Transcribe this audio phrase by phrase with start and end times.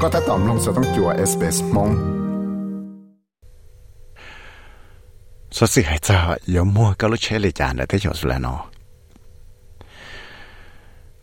[0.00, 1.90] ก็ถ้าตอมลงสต้องจัวเอสเปสมง
[5.56, 8.38] số sự hay cho yếu mua cái lúc chế lì chán để thấy chỗ là
[8.38, 8.64] nó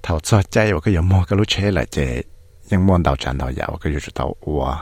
[0.04, 2.22] thầu cho chạy và cái yếu mua cái lúc chế là chế
[2.70, 4.76] nhưng mua đầu chán đầu dạo cái yếu chủ tàu ua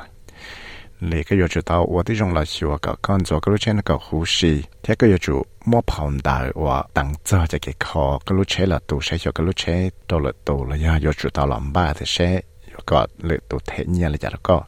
[0.99, 3.59] lì cái yếu chủ tàu ua tí trong là xua cái con cho cái lúc
[3.59, 7.47] chế nó cái hú xì thế cái yếu chủ mua phòng đại và tăng cho
[7.47, 10.31] cho cái khó cái lúc chế là tụ sẽ cho cái lúc chế đâu là
[10.45, 12.41] tụ là do yếu chủ tàu làm ba thì sẽ
[12.86, 14.62] có lựa tụ thế nhiên là chả được có.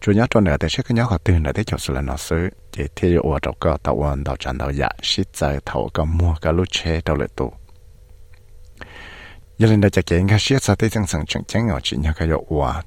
[0.00, 2.00] Chủ nhớ cho nửa để sẽ cái nhớ họ từ nửa để cho sự là
[2.00, 2.48] nó xứ.
[2.72, 6.04] Chỉ thi ở đầu cơ tàu ôn đầu tràn đầu dạ xít giờ thầu có
[6.04, 7.52] mua cả lúc che đầu lệ tụ.
[9.58, 12.12] Giờ lên đây chắc chắn cái xít giờ tới chẳng sẵn chẳng chẳng chỉ nhớ
[12.16, 12.82] cái yếu hòa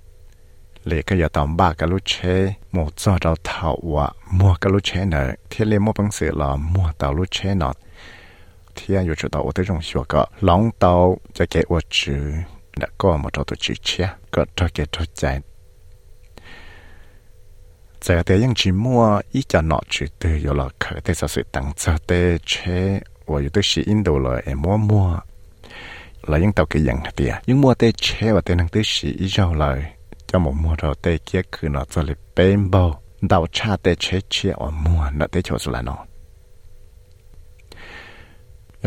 [0.85, 5.05] cái yếu tầm ba cả lúc che một giờ đầu thầu mua cả lúc che
[5.05, 7.73] nở thi lên mua bằng sự là mua tàu lúc che nọ
[8.75, 11.63] thì anh yêu chủ tàu ở tới trong sửa cả lòng tàu chắc chắn
[12.79, 15.39] đã có một trò tụi chị chia có trò kia trò chạy.
[18.01, 21.27] Giờ thì những chỉ mua ít cho nọ chỉ từ rồi là khởi thế sao
[21.27, 25.19] sự tăng cho thế chế và yếu tố sĩ in đồ là em mua mua.
[26.27, 29.15] Là những tàu cái dạng thì những mua thế chế và thế năng tứ sĩ
[29.19, 29.77] ít rồi là
[30.27, 33.95] cho một mua rồi thế kia cứ nó cho lịch bên bao đầu cha thế
[33.95, 35.97] chế chia ở mua, nó thế cho là nó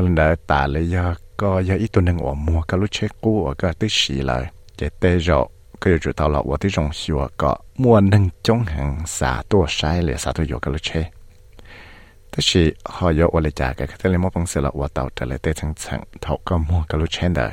[0.02, 2.06] lần đã tả lấy do có do ít tuần
[2.68, 4.50] các lúc chết cũ ở các tức lại.
[4.76, 5.46] Chế tê rõ
[5.80, 9.66] cái chủ tàu là ổ tí rong xìu có mua nâng chống hàng xả tua
[9.68, 11.04] sai lệ xả tua dụ các lúc chết
[12.30, 15.26] tức họ dụ ổ lệ cái cái tên mô bằng xe là ổ tàu trả
[15.26, 17.52] lệ tê chẳng chẳng thọ có mua các lúc chết đời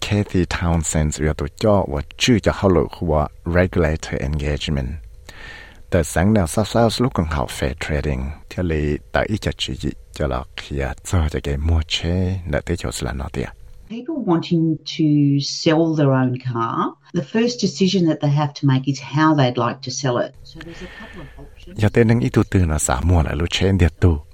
[0.00, 3.22] Kathy Townsend เรียตัวจ่อว่าชื่อจะเข้าหลุว่า
[3.56, 4.90] regulator engagement.
[5.90, 8.22] แต่สังแนวซาซาสลูกของเขา fair trading
[8.56, 9.90] cho lì tại ít cho gì?
[10.12, 13.48] cho là khi cho cho cái mua xe là tới chỗ là nó tiền
[13.88, 18.82] people wanting to sell their own car, the first decision that they have to make
[18.86, 20.34] is how they'd like to sell it.
[20.44, 21.78] So there's a couple of options.
[21.78, 24.24] Giờ tên nâng từ nó xả mua lại lúc trên địa tu.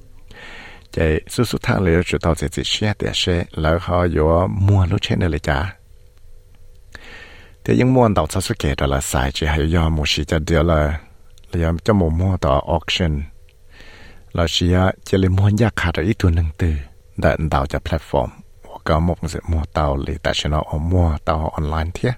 [0.93, 4.49] Chạy số số thang lấy chủ tàu sẽ chỉ xe địa xe lỡ họ yếu
[4.49, 5.77] mua lúc trên này trả.
[7.65, 10.25] Thế những mua tàu sau số kể đó là xài chỉ hay do một sự
[10.25, 11.01] cho điều là
[11.53, 13.23] là cho một mua tàu auction
[14.37, 16.77] ลาเชียเจเลมอนยากขาดอีกตัวหนึ่งตือ
[17.21, 18.31] แต่ดาวจะแพลตฟอร์ม
[18.67, 22.13] ว่าก็มกเสมัวเตารือแต่ชนะอมัวเตาออนไลน์เทีย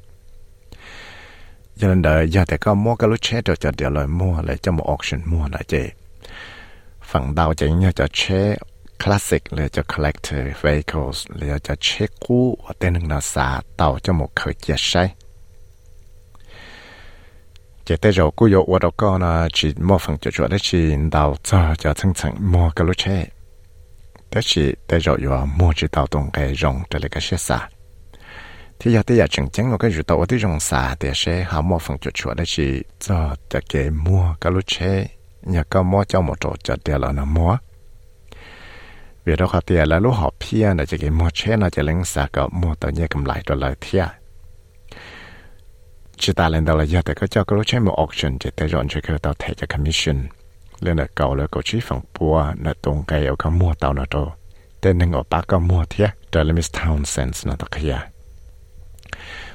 [1.81, 5.75] ยันเดียแต่ก็มัวก็รู้เช็ดจะเดี๋ยวเลยมัวเลยจะมาออกชินมัวนะเจ
[7.11, 8.43] ฝั่งดาวจะเนี่ยจะเช็
[9.03, 15.05] คลาสสิกเลยจะ collector vehicles เลยจะเช็กู้ว่าเต็นหนึ่งนาซาเตาจะหมกเคยเจียใช้
[17.85, 20.59] chỉ tới rồi cô yêu ở đâu có là chỉ mua phần cho chuột đấy
[20.63, 23.27] chỉ đào cho cho thằng thằng mua cái lối chơi
[24.31, 27.37] thế chỉ tới rồi yêu mua chỉ đào tung cái rồng trở lại cái xe
[27.37, 27.69] xa
[28.79, 31.63] thì giờ tới giờ chẳng chẳng cái rượu tàu cái rồng xa thì sẽ hào
[31.63, 35.09] mua phần cho chuột đấy chỉ cho cho cái mua cái lối chơi
[35.43, 37.57] nhà có mua cho một chỗ cho tiền là nó mua.
[39.25, 41.83] Vì đó họ tiền là lúc họ pia là chỉ cái mua chơi là chỉ
[41.83, 44.09] lấy xa cái mua tới nhẹ cầm lại rồi lại thiệt
[46.23, 48.51] chỉ ta lên đầu là giờ thì có cho cái lúc chế một auction chỉ
[48.57, 50.17] ta rồi cho cái tàu thẻ cho commission.
[50.81, 53.93] Lên là cầu là cầu chí phòng bùa là tung cái ở cái mua tàu
[53.93, 54.37] nó đó
[54.81, 57.99] tên nên ở bác cái mua thiệt đó là Miss Townsend nó đó kia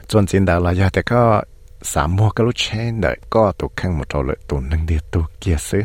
[0.10, 1.44] chuẩn chính đạo là giờ thì có
[1.82, 4.98] sám mua cái lúc trên đợi có tụ khăn một trâu lợi tụ nâng đi
[5.12, 5.82] tụ kia xứ.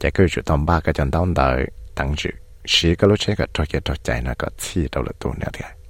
[0.00, 2.30] Chạy cứ chủ tầm ba cái chân tao đợi tăng chữ
[2.66, 5.32] xí cái lúc trên cái trò kia trò chạy nó có chi đâu lợi tụ
[5.32, 5.81] nữa thiệt à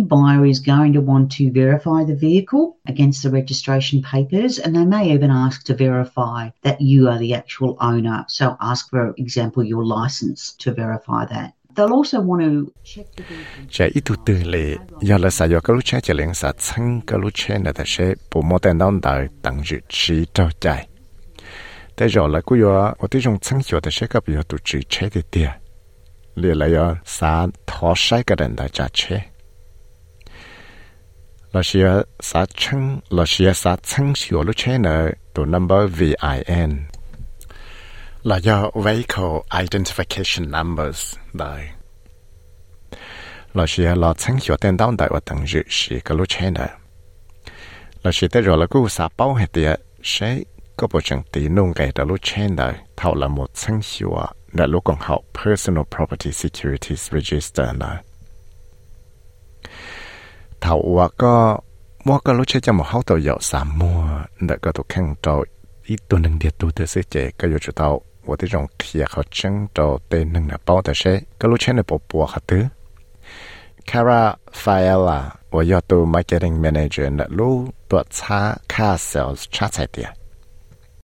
[0.00, 4.84] buyer is going to want to verify the vehicle against the registration papers and they
[4.84, 8.24] may even ask to verify that you are the actual owner.
[8.28, 11.54] So ask for example your license to verify that.
[11.76, 13.64] They'll also want to check the vehicle.
[13.70, 17.18] Chạy ít tu tư lệ, giờ là sao cái lúc chạy lên sao chân cái
[17.18, 20.88] lúc chạy là ta sẽ bộ mô tên đón đời tăng dự trí trao chạy.
[21.96, 24.58] Thế rồi là cứ yo, ở tí trong chân hiểu ta sẽ gặp yo tu
[24.64, 25.50] trí chạy thì tiệt.
[26.34, 29.26] Lệ là yo sao thọ sai cái đền đại trả chạy
[31.52, 31.88] là xia
[32.20, 36.82] sa chăng, là xia sa chăng xio lúc chế nợ tổ number VIN
[38.22, 41.68] là do vehicle identification numbers đây.
[43.54, 46.50] Là xia là chăng xio tên đóng đại và tầng dự xì cái lúc chế
[46.50, 46.68] nợ
[48.02, 50.38] là xia tới rồi là cứ sa bao hết tiệt sẽ
[50.76, 54.26] có bộ chẳng tí nung cái đó lúc chế nợ thảo là một chăng xio
[54.52, 57.96] là lúc còn học personal property securities register nợ
[60.62, 61.58] thảo và có
[62.04, 64.04] mua cái lúc chơi cho một hậu tàu dạo xả mua
[64.40, 65.46] đã có thuộc khăn trội
[65.84, 68.66] ít tu nâng điệt tu từ sự chế cái yếu chủ tàu và tới trong
[68.78, 72.00] kia họ chân trâu tên nâng là bao tài xế cái lúc chơi này bộ
[72.12, 72.62] bộ hạt thứ
[73.86, 79.86] Cara Fiala và yếu tu marketing manager là lúc tuột xa, car sales chát sai
[79.86, 80.08] tiền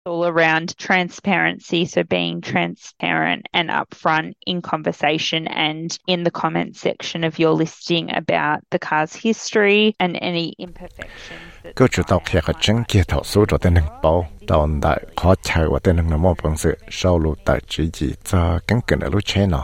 [0.04, 1.84] all around transparency.
[1.84, 8.10] So, being transparent and upfront in conversation and in the comment section of your listing
[8.12, 11.38] about the car's history and any imperfections.
[11.78, 14.14] ก็จุดตอกเหตุจึงเกี่ยวกับสู้ตัวเต็งเป้า
[14.50, 19.62] ตอนได้ขอใช้ว่าเต็งน้ำมันเป็นสื่อเศร้ารู้แต่จีจีจะกังเกินอรุเชนอ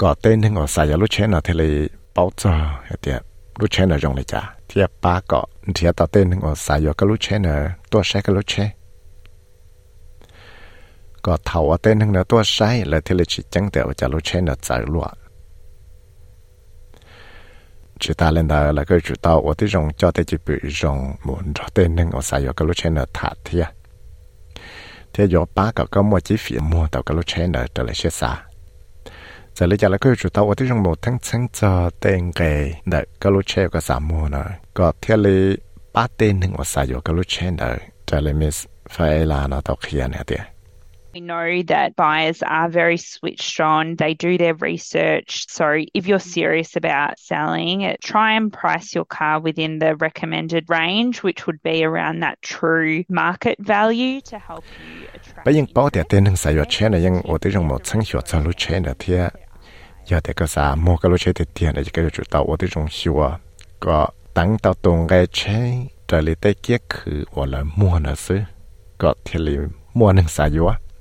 [0.00, 1.70] ก็เต็งหนึ่งก็ใส่อรุเชนอเทเลย
[2.14, 2.52] เป้าจะ
[3.00, 3.16] เดีย
[3.60, 5.41] รุเชนอรงเลยจ้า ที่ป้าก็
[5.75, 7.47] ที่ต่อเต้นถึงว่าใส่ก็ลูกเชน
[7.91, 8.53] ตัวใช้ก็ลูกเช
[11.25, 15.01] ก็เท่าว่าเต้นถึงตัวใช้เลยที่เลยจิจังเดียวจะลูกเชนใจรั
[29.56, 34.44] จะเลจะแล้วก็จุดเตาที่จงหมดทั้งชั้งจอเต็งเกยเด็กก็รู้เชฟก็สามโมนะ
[34.78, 35.40] ก็เที่ยลย
[35.94, 37.78] ป้าเตนหนึ่งอดสายอยู่ก็รู้เชฟเด็ก
[38.08, 38.56] จะเลยมิส
[38.92, 38.96] ไฟ
[39.30, 40.42] ลานาะตอกเขียนเนี่ยเดีย
[41.14, 45.46] We know that buyers are very switched on, they do their research.
[45.50, 51.22] So, if you're serious about selling, try and price your car within the recommended range,
[51.22, 55.44] which would be around that true market value to help you attract.
[55.44, 55.54] But
[55.90, 56.08] that
[70.72, 70.91] the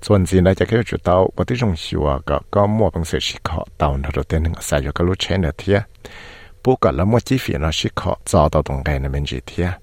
[0.00, 5.82] 昨天呢，就开始到我的中学个个莫本色思考，到那头等那个三月个路前两天，
[6.60, 9.74] 不过那么几分那思考遭到冻干那么几天。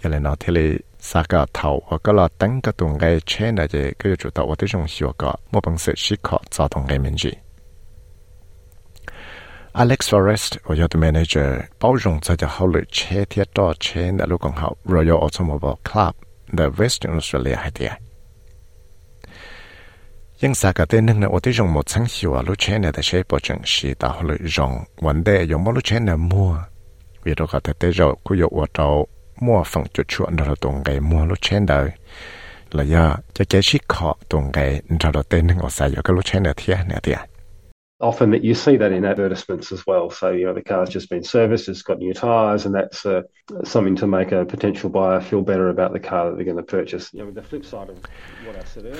[0.00, 7.38] 原来那天里三个头和个那等个冻干前那节，开始到我的中学个莫本色思考遭冻干面积。
[9.74, 16.12] Alex Forrest，我要的 manager，包容这就好了，前天到前那路刚好 Royal Automobile Club。
[16.52, 17.98] the Western Australia hay tia.
[20.42, 23.00] Yang sa ka te nang na oti jong mo chang hi wa lu chen da
[23.00, 26.16] she po chang shi ta ho lu jong wan de yo mo lu chen na
[26.16, 26.58] mo
[27.22, 29.06] vi ro ka te te jo ku yo wa tao
[29.40, 31.86] mo phang chu chu an ra tong gai mo lu chen da
[32.72, 36.02] la ya, cha ke shi kho tong gai ra ra te nang o sa yo
[36.02, 37.20] ka lu chen na thia na thia
[38.02, 40.10] often that you see that in advertisements as well.
[40.10, 43.22] So, you know, the car's just been serviced, it's got new tyres, and that's uh,
[43.64, 46.64] something to make a potential buyer feel better about the car that they're going to
[46.64, 47.14] purchase.
[47.14, 47.98] You know, the flip side of
[48.44, 48.96] what I said earlier.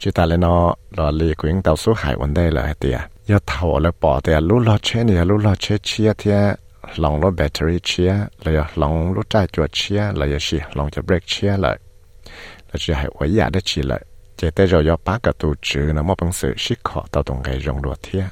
[0.00, 3.38] Chỉ ta lên nó là lì quyển tàu số hải vấn đề là tiền giờ
[3.46, 6.30] thầu là bỏ tiền lúc lo chế này lúc lo chế chia thì
[6.96, 8.14] lòng lo battery chia
[8.44, 11.78] là lòng lúc trái chuột chia là giờ gì lòng cho chia lại
[12.72, 14.04] là chỉ hải quấy giả để chỉ lại
[14.36, 17.22] chỉ tới rồi do ba cái tổ chức nó mà bằng sự sức khó tạo
[17.26, 18.24] động cái rong đua thiệt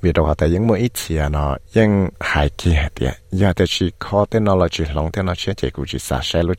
[0.00, 3.90] vì đó tại những mỗi ít tiền nó những hại kia thì giờ thì chỉ
[3.98, 6.56] khó tới nó là chỉ lòng tới nó sẽ chỉ cũng chỉ xả xe lúc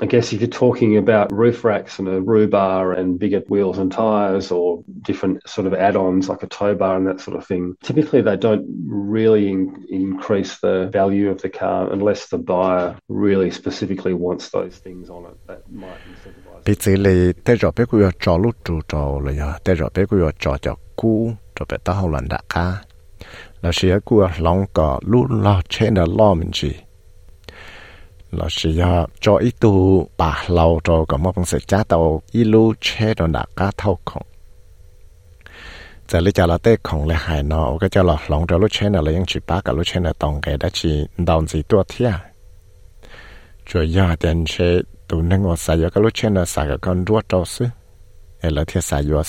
[0.00, 3.76] I guess if you're talking about roof racks and a roof bar and bigger wheels
[3.76, 7.36] and tyres or different sort of add ons like a tow bar and that sort
[7.36, 12.38] of thing, typically they don't really in- increase the value of the car unless the
[12.38, 15.46] buyer really specifically wants those things on it.
[15.46, 16.47] That might incentivize.
[16.64, 19.90] bị xử lý tới rồi bé quý trò lúc trụ trò rồi nhá tới rồi
[19.94, 22.76] bé quý trò cho cũ cho bé tao hậu lần đã cá
[23.62, 26.74] là sẽ của lòng cả lúc lo trên là lo mình chỉ,
[28.30, 28.70] là sẽ
[29.20, 33.14] cho ít tu bà lâu cho cả một phần sẽ cha tàu ít lu trên
[33.18, 34.22] là đã cá thâu không
[36.08, 38.70] giờ lấy cho là tê không là hại nó cái cho là lòng cho lúc
[38.72, 41.46] trên là lấy những chữ bá cả lúc trên là tòng cái đã chỉ đòn
[41.46, 42.12] gì tua thia
[43.66, 46.44] rồi giờ tiền sẽ tụ nâng ngọt xài yếu cái lúc trên là
[46.82, 47.66] con rùa trâu sư
[48.42, 49.22] hay là thiệt xài yếu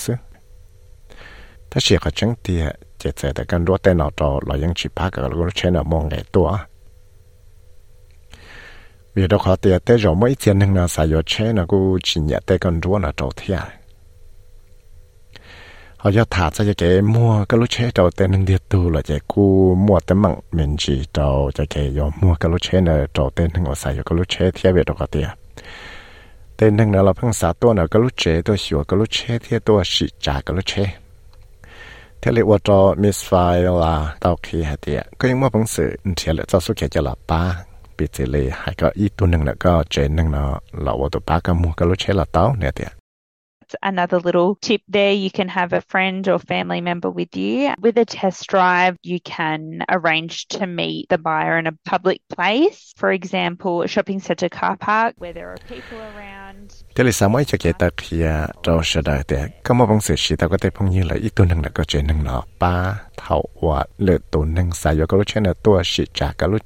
[1.70, 2.60] ta chỉ có chẳng thì
[2.98, 5.74] chỉ xài cái con rùa tên nào trâu là những chỉ phá cái lúc trên
[5.74, 6.58] là mong ngày tuổi
[9.14, 11.66] vì đó khó tiền tới rồi mấy tiền nâng là xài yếu trên là
[12.04, 13.68] chỉ nhẹ tới con rùa là trâu thiệt à?
[15.96, 18.90] họ cho thả ra cho cái mua cái lúc chế đầu tên nâng điệt tu
[18.90, 22.60] là cái cu mua tấm mạng mình chỉ đầu cho cái yo mua cái lúc
[22.62, 25.28] chế là đầu tên nâng ở xài cái lúc chế về đâu có tiền
[26.56, 30.74] แต่หนึ่งเราเราพังสาตัวเราก็รู้เจตัวเสียวก็รู้เชเที่ยตัวสิจาก็รู้เช
[32.18, 33.30] เทเลวจอมิสไฟ
[33.82, 37.40] ลาเตาคีฮะเดียก็ยังว่าพังสื่อเทียเลจะสุเขียจะหลับป้า
[37.96, 40.50] ปิดเจเลยหายก็อีตัวหนึ่งแล้วก็เจนหนึ่งเนาะ
[40.82, 42.99] เราว่าตัป้าก็มัวก็รู้เชละเต้าเนี่ยเตีย
[43.70, 45.12] tiệt another little tip there.
[45.12, 47.74] You can have a friend or family member with you.
[47.80, 52.92] With a test drive, you can arrange to meet the buyer in a public place,
[52.96, 56.70] for example, a shopping centre car park where there are people around.
[56.94, 58.22] Thế là sao mấy cho cái tật khi
[58.62, 61.14] cho sự đời thì có một bằng sự sĩ tao có thể phong như là
[61.14, 64.96] ít tu nâng là có chuyện nâng nó ba thảo và lựa tu nâng xài
[64.98, 66.60] cho cái lúc chế là tua sĩ trả cái lúc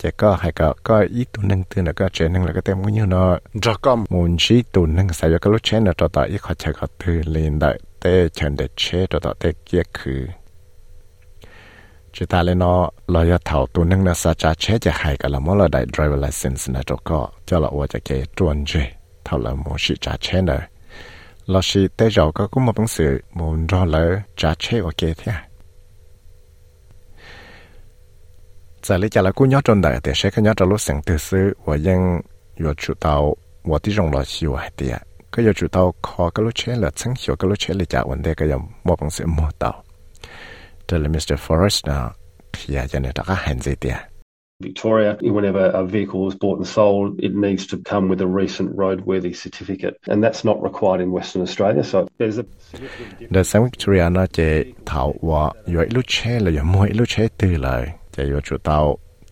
[0.00, 3.30] จะก็ให้ก็ก็อีตัวนึงตัวน่ะก็เจนึงแล้วก็เต็มกูอยู่เนาะ
[3.64, 10.22] ดอกก็มุนชีตัวนึงใส่ก็รู้เชนต่อต่ออีขอใช้ก็ตือเลนได้เตเชิญเดเชต่อต่อเตเกียคือ
[12.14, 18.72] จะตาเลยเนาะเราจะเท่าตัวนึงนะสัจจะเชจะให้ก็ละมอเราได้ driver license นะดอกก็จะละว่าจะเกจวนเจ
[19.24, 20.58] เท่าละมอชิจะเชนะ
[21.50, 24.08] เราชีเตจอก็กูมาเป็นสื่อมุนรอเลย
[24.40, 25.45] จะเชโอเคเท่า
[28.86, 32.22] 在你家了姑娘中的，但是看伢这路上头是我应
[32.58, 34.96] 要知道我的容老喜欢的，
[35.28, 39.84] 个要知道靠个路车了，从小个路车里家问的个要莫本事莫到。
[40.86, 41.36] 这里 Mr.
[41.36, 42.12] Forrest 呢，
[42.68, 43.90] 也真的大家很在的。
[44.60, 49.34] Victoria, whenever a vehicle is bought and sold, it needs to come with a recent roadworthy
[49.34, 51.82] certificate, and that's not required in Western Australia.
[51.82, 53.52] So there's a significant difference.
[53.52, 57.90] Victoria nó chỉ thảo và yếu lúc chế là yếu mỗi lúc chế từ lời.
[58.16, 58.78] จะอยู่จุดเตา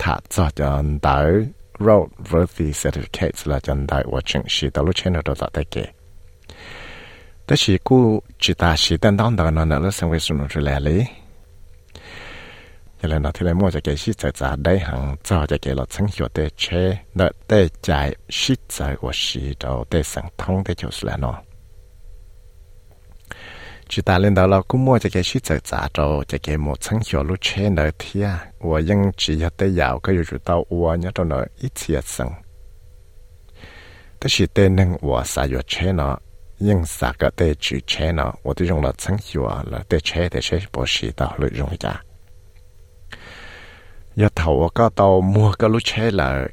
[0.03, 1.17] ถ้าจะจนเตา
[1.87, 5.77] road worthy certificates ละจนได้ว่าจึงสีตลุเชนตัวตะเก
[7.45, 7.99] แต่สีกู
[8.43, 11.01] จิตาสีตันต้องตอนนั้นแล้วสังเวชนุรุแลเลย
[12.99, 16.65] ยันแล้วที่เรามัวจะเกชิจะจะได้หังจอจะเกลอดสังหิวเตเช
[17.17, 17.89] เดเตใจ
[18.39, 21.37] ชิจะว่าสีเราเตสังทองเตจุสแล้วเนาะ
[23.89, 26.57] chỉ ta lên đó là cũng mua cho cái shit giờ giả cho cho cái
[26.57, 28.29] một sáng hiểu lúc chế nợ thia
[28.61, 32.05] và nhưng chỉ là tới giàu cái yếu tố và nhớ cho nó ít thiệt
[32.05, 32.29] sẵn
[34.21, 36.19] tức là tên năng và sa yếu chế nó
[36.59, 40.01] nhưng sa cái tên chữ chế nó và tôi dùng là sáng hiểu là tên
[40.05, 42.03] chế tên chế bổ sĩ đó lúc dùng giả
[44.17, 46.49] giờ thầu có tàu mua cái lúc chế là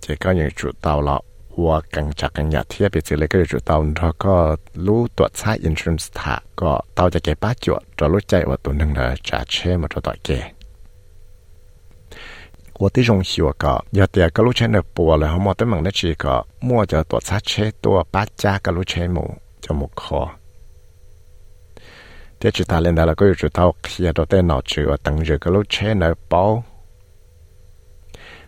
[0.00, 1.20] chỉ có những chủ tàu lọ
[1.55, 10.29] 路车了，这个人主到了，我更加更加贴别这里个主到那个路ตัว差 insurance 塔ก็到จะเก็บป้าจวดจะรู้ใจว่าตัวนึงเลยจะเชื่อมาตัวต่อเก
[12.79, 20.29] 我的容许我个，要点个路车的播了，我对门的几个，摸着多差车多八家个路车木就木可。
[22.39, 26.61] 这只他连到了个月知道，其实都在脑子我等着个路车来包。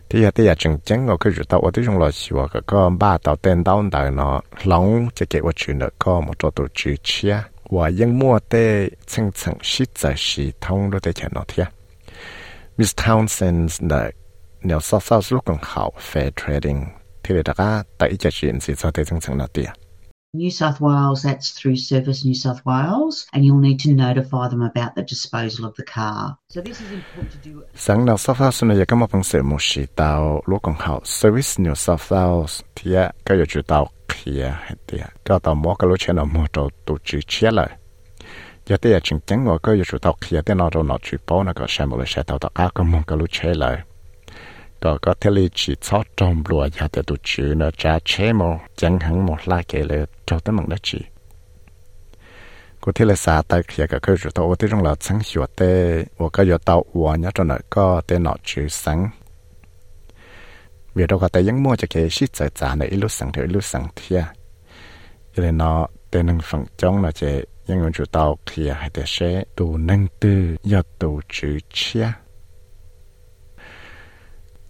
[0.09, 2.35] thì giờ thì giờ chừng chắn ngồi cái rượu tàu ở tới trong lò xìa
[2.65, 4.41] con ba tàu tên đau đời nó
[5.15, 7.37] chỉ cái vật chuyện đó con một chỗ tổ chữ chia
[7.69, 11.29] và những mua tê chân chân xí giờ xí thông đó để chạy
[12.77, 14.11] Miss Townsend là
[14.61, 15.57] nếu sao sao lúc còn
[16.13, 16.85] fair trading
[17.23, 19.47] thì để ta cái tại chuyện gì sao tới chân chân nó
[20.37, 24.61] New South Wales, that's through Service New South Wales, and you'll need to notify them
[24.61, 26.35] about the disposal of the car.
[26.49, 27.61] So this is important to do.
[27.75, 31.01] Sáng nào South Wales này có một phần sự một sự tàu lúc còn hậu
[31.03, 32.91] Service New South Wales thì
[33.25, 36.25] các yêu giờ chủ tàu kia hết á Các tàu mua cái lối xe nào
[36.25, 37.69] mua tàu tổ chức chia lại.
[38.65, 40.97] Giờ thì á chính chắn các yêu giờ chủ tàu kia thì nó đâu nó
[41.03, 43.27] chịu bao nó có xem một cái xe tàu tàu cá cái mua cái lối
[43.31, 43.81] xe lại
[44.85, 48.33] đó có thể lý chỉ cho trong lùa giá để tụ chữ nó trả chế
[48.33, 48.57] mô.
[48.75, 51.01] Chẳng hẳn một la kể lệ cho tới mạng đất chỉ
[52.81, 55.45] có thể là xa tay khi cả cơ sở tôi thấy rằng là sáng hiểu
[55.55, 59.09] tê và cái giờ tàu và nhớ cho nó có tên nó chữ sẵn.
[60.93, 63.41] vì đâu có tay những mua cho cái shit giải trả này lúc sáng thì
[63.41, 64.23] lúc sáng thia.
[65.35, 68.89] Cho nên nó tên nâng phẳng chống là chế những người chủ tàu khi hay
[68.93, 72.07] để sẽ tù nâng tư do tù chữ chia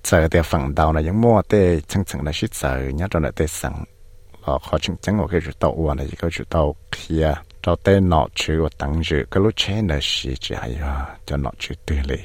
[0.05, 3.19] giờ để phần đầu này những mua để chẳng chẳng là shit giờ nhá cho
[3.19, 3.73] nó để sẵn
[4.41, 7.75] họ khó chừng chẳng của cái chủ tàu là này có chủ tàu kia cho
[7.75, 10.77] tê nọ chữ và tăng chữ cái lúc trên là gì chỉ hay
[11.25, 12.19] cho nọ chữ tư lì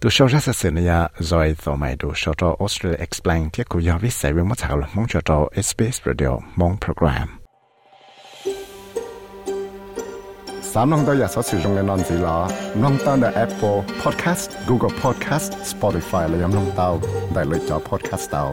[0.00, 3.78] tu sau ra sự này rồi tàu mày tu sau cho Australia explain thiết của
[3.78, 7.39] giáo viết sẽ với mất thảo là mong cho cho SBS Radio mong program
[10.72, 12.38] สามน้องตัวอยากสอสื่อตรงในนอนสีล้อ
[12.82, 16.90] น้องตั้งแต่ Apple Podcast Google Podcast Spotify และยังน้องเต้า
[17.32, 18.46] ได้เลยจอ Podcast เต้า